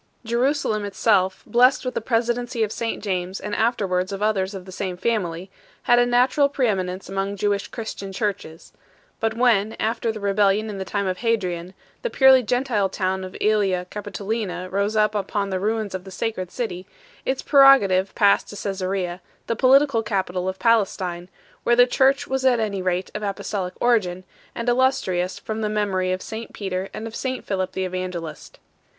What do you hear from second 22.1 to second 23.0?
was at any